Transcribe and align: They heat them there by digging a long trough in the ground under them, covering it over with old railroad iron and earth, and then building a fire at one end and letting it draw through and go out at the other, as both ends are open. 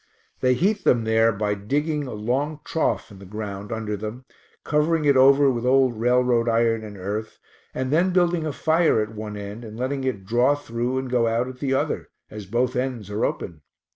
They 0.39 0.55
heat 0.55 0.83
them 0.83 1.03
there 1.03 1.31
by 1.31 1.53
digging 1.53 2.07
a 2.07 2.13
long 2.15 2.61
trough 2.63 3.11
in 3.11 3.19
the 3.19 3.25
ground 3.27 3.71
under 3.71 3.95
them, 3.95 4.25
covering 4.63 5.05
it 5.05 5.15
over 5.15 5.51
with 5.51 5.63
old 5.63 5.99
railroad 5.99 6.49
iron 6.49 6.83
and 6.83 6.97
earth, 6.97 7.37
and 7.71 7.91
then 7.93 8.09
building 8.09 8.47
a 8.47 8.51
fire 8.51 8.99
at 8.99 9.13
one 9.13 9.37
end 9.37 9.63
and 9.63 9.77
letting 9.79 10.03
it 10.03 10.25
draw 10.25 10.55
through 10.55 10.97
and 10.97 11.11
go 11.11 11.27
out 11.27 11.47
at 11.47 11.59
the 11.59 11.75
other, 11.75 12.09
as 12.31 12.47
both 12.47 12.75
ends 12.75 13.11
are 13.11 13.23
open. 13.23 13.61